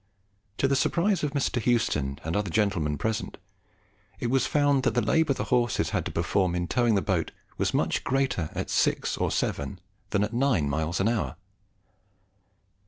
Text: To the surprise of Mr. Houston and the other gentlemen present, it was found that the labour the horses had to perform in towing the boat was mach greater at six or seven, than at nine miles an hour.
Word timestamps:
To 0.57 0.67
the 0.67 0.75
surprise 0.75 1.23
of 1.23 1.33
Mr. 1.33 1.61
Houston 1.61 2.17
and 2.23 2.33
the 2.33 2.39
other 2.39 2.49
gentlemen 2.49 2.97
present, 2.97 3.37
it 4.19 4.31
was 4.31 4.47
found 4.47 4.81
that 4.81 4.95
the 4.95 5.01
labour 5.03 5.35
the 5.35 5.43
horses 5.43 5.91
had 5.91 6.05
to 6.05 6.11
perform 6.11 6.55
in 6.55 6.67
towing 6.67 6.95
the 6.95 7.03
boat 7.03 7.29
was 7.59 7.71
mach 7.71 8.03
greater 8.03 8.49
at 8.55 8.71
six 8.71 9.15
or 9.15 9.29
seven, 9.29 9.79
than 10.09 10.23
at 10.23 10.33
nine 10.33 10.67
miles 10.67 10.99
an 10.99 11.07
hour. 11.07 11.35